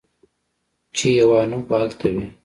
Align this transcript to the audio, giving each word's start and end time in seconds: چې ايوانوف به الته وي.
چې 0.95 1.05
ايوانوف 1.17 1.61
به 1.69 1.75
الته 1.83 2.07
وي. 2.13 2.25